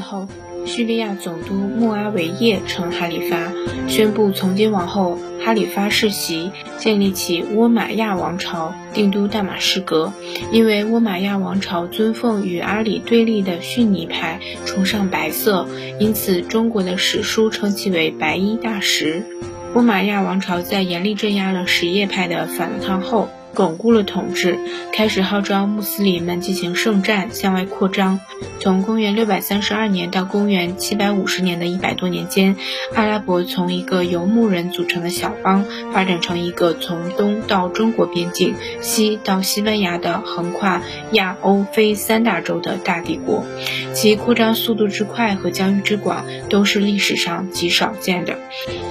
[0.00, 0.26] 后，
[0.66, 3.52] 叙利亚总督穆阿维叶称哈里发，
[3.88, 10.12] 宣布从今往后哈里发世袭，建立起倭马亚王朝，定都大马士革。
[10.52, 15.66] 因为倭马亚王朝尊奉与阿里对立的逊尼派，崇尚白色，
[15.98, 19.24] 因此中国的史书称其为白衣大食。
[19.74, 23.28] 倭马亚王朝在严厉镇压了什叶派的反抗后。
[23.54, 24.58] 巩固了统治，
[24.92, 28.20] 开始号召穆斯林们进行圣战，向外扩张。
[28.60, 32.56] 从公元六百三十二年到公元七百五十年的一百多年间，
[32.94, 40.82] 阿拉伯从一个游牧人组成的小邦，发展成一个从东到中国边境、西到西班牙的横跨
[41.12, 43.44] 亚欧非三大洲的大帝国。
[43.94, 48.38] 其扩张速度之快和疆域之广，都是历史上极少见的。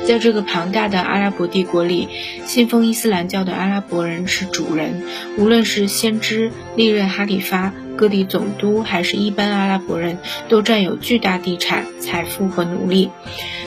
[0.06, 2.10] 在这个庞大的阿拉伯帝国里，
[2.46, 4.49] 信奉伊斯兰教的阿拉伯人是。
[4.52, 5.02] 主人，
[5.38, 13.10] 无论是先知、历任哈里发、各地总督，还是一般阿拉伯人，都占有巨大地产、财富和奴隶。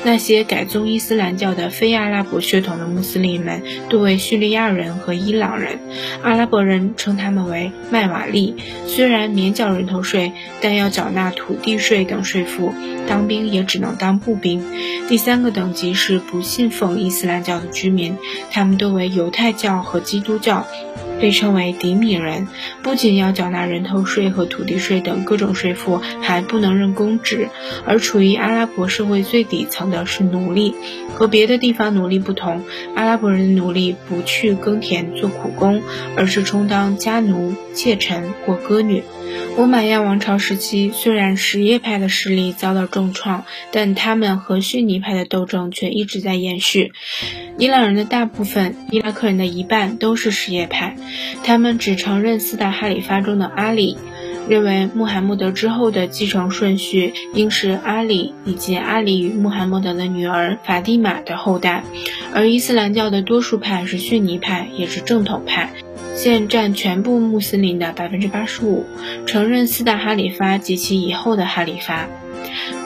[0.05, 5.79] 那些改宗伊斯兰教的非阿拉伯血统的穆斯林们，多为叙利亚人和伊朗人。
[6.23, 12.73] 阿拉伯人称他们为麦瓦利，虽然免缴人头税，但要缴纳土地税等税负。
[13.07, 14.65] 当兵也只能当步兵。
[15.09, 18.17] 第三个等级是不信奉伊斯兰教的居民，
[18.51, 20.67] 他们都为犹太教和基督教。
[21.23, 22.49] 被称为迪米人，
[22.83, 27.49] 不仅要缴纳人头税和土地税等各种税赋，还不能任公职。
[27.87, 30.75] 而处于阿拉伯社会最底层的是奴隶。
[31.15, 32.65] 和别的地方奴隶不同，
[32.97, 35.81] 阿拉伯人的奴隶不去耕田做苦工，
[36.17, 39.05] 而是充当家奴、妾臣或歌女。
[39.57, 46.93] 倭马亚王朝时期，虽然什叶派的势力遭到重创，但他们和逊尼派的斗争却一直在延续。
[47.59, 50.97] 伊朗人的大部分，伊拉克人的一半都是什叶派。
[51.45, 53.99] 他们只承认四大哈里发中的阿里，
[54.49, 61.85] 认为穆罕默德之后的继承顺序应是阿里以及阿里与穆罕默德的女儿法蒂玛的后代。
[62.33, 65.71] 而伊斯兰教的多数派是逊尼派，也是正统派，
[66.15, 68.87] 现占全部穆斯林的百分之八十五，
[69.27, 72.09] 承认四大哈里发及其以后的哈里发。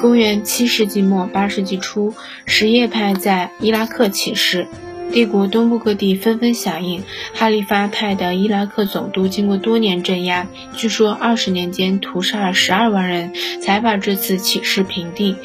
[0.01, 2.15] 公元七世纪末八世纪初，
[2.47, 4.67] 什叶派在伊拉克起事。
[5.13, 7.03] 帝国东部各地纷纷响应，
[7.33, 10.47] 哈里发派的伊拉克总督经过多年镇压，
[10.77, 15.37] 据说二十年间屠杀了十二万人，才把这次起事平定。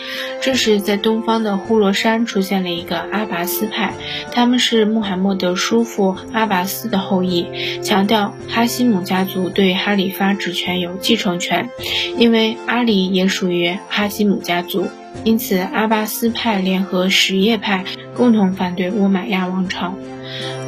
[0.42, 3.94] 这时，在东方的呼罗珊出现了一个阿拔斯派，
[4.32, 7.48] 他们是穆罕默德叔父阿拔斯的后裔，
[7.82, 11.70] 强调哈希姆家族对哈里发职权有继承权，
[12.18, 14.88] 因为阿里也属于哈希姆家族。
[15.24, 17.84] 因此，阿巴斯派联合什叶派
[18.16, 19.96] 共同反对乌玛亚王朝。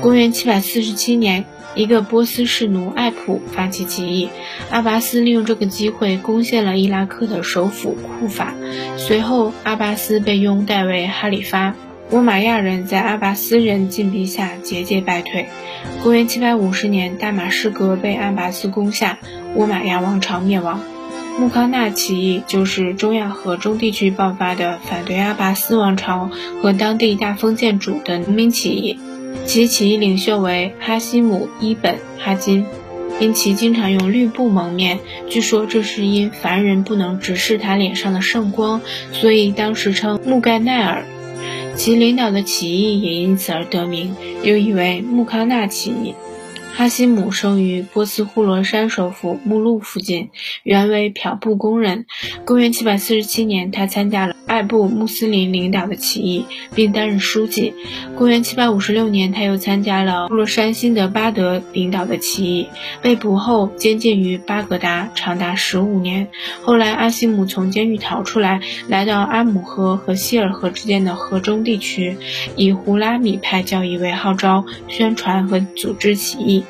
[0.02, 1.46] 公元747年，
[1.76, 4.30] 一个波斯士奴艾普发起起义，
[4.70, 8.54] 阿巴斯利用这个机会攻陷了伊拉克的首府库法。
[8.98, 11.76] 随后，阿巴斯被拥戴为哈里发，
[12.12, 15.48] 乌玛亚人在阿巴斯人禁逼下节节败退。
[16.04, 19.20] 公元750年，大马士革被阿巴斯攻下，
[19.56, 20.82] 乌玛亚王朝灭亡。
[21.40, 26.30] 穆康纳起义就是中亚和中地区爆发的反对阿拔斯王朝
[26.62, 29.00] 和当地大封建主的农民起义，
[29.46, 32.66] 其起义领袖为哈希姆伊本哈金，
[33.20, 41.04] 因其经常用绿布蒙面，据说这是因凡人不能直视他脸上的圣光，所以当时称穆盖奈尔。
[41.76, 46.14] 其领导的起义也因此而得名，又以为穆康纳起义。
[46.76, 50.32] 哈希姆生于波斯呼罗珊首府目录附近，
[50.64, 52.08] 原为漂布工人。
[52.46, 57.76] 公元747年，他参加了艾布穆斯林领导的起义，并担任书记。
[58.18, 62.68] 公元756年，他又参加了呼罗珊辛德巴德领导的起义，
[63.04, 66.28] 被捕后监禁于巴格达，长达十五年。
[66.64, 72.18] 后来，阿希姆从监狱逃出来，来到阿姆河和希尔河之间的河中地区，
[72.56, 76.63] 以胡拉米派教义为号召，宣传和组织起义。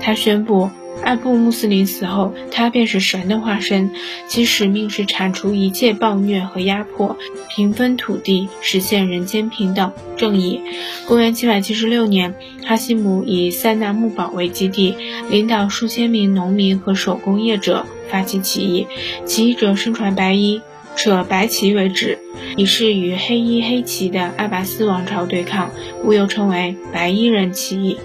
[0.00, 0.70] 他宣布，
[1.02, 3.90] 艾布穆斯林死后，他便是神的化身，
[4.28, 7.16] 其使命是铲除一切暴虐和压迫，
[7.48, 10.60] 平分土地，实现人间平等正义。
[11.06, 12.34] 公元776年，
[12.64, 14.94] 哈希姆以塞纳木堡为基地，
[15.30, 18.86] 领导数千名农民和手工业者发起起义，
[19.24, 20.60] 起义者身穿白衣。
[21.02, 22.18] 扯白旗为止，
[22.58, 25.70] 以示与黑衣黑旗的阿拔斯王朝对抗，
[26.02, 27.96] 故又称为白衣人起义。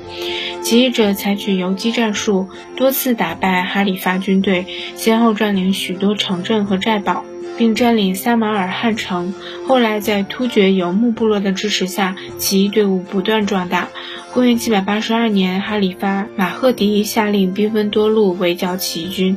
[0.62, 2.48] 起义者采取游击战术，
[2.78, 4.66] 多次打败哈里发军队，
[4.96, 7.26] 先后占领许多城镇和寨堡，
[7.58, 9.34] 并占领萨马尔罕城。
[9.68, 13.90] 后来在突厥游牧部落的支持下，起义队伍不断壮大。
[14.34, 19.36] 公元782年，哈里发马赫迪下令兵分多路围剿起义军。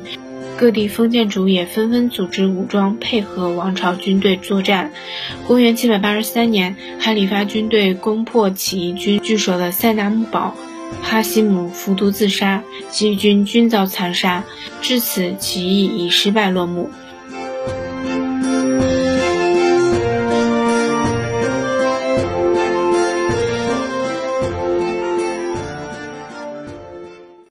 [0.58, 4.90] 各地封建主也纷纷组织武装配合王朝军队作战。
[5.46, 10.56] 公元七百八十三年，哈里发军队攻破起义军据守的塞纳木堡，
[11.00, 14.44] 哈希姆服毒自杀，起义军均遭残杀。
[14.82, 16.90] 至此，起义以失败落幕。